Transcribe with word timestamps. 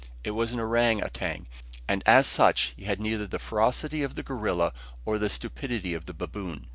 It 0.23 0.31
was 0.31 0.51
an 0.51 0.59
orang 0.59 1.03
outang, 1.03 1.45
and 1.87 2.01
as 2.07 2.25
such, 2.25 2.73
had 2.83 2.99
neither 2.99 3.27
the 3.27 3.37
ferocity 3.37 4.01
of 4.01 4.15
the 4.15 4.23
gorilla, 4.23 4.73
nor 5.05 5.19
the 5.19 5.29
stupidity 5.29 5.93
of 5.93 6.07
the 6.07 6.13
baboon. 6.15 6.69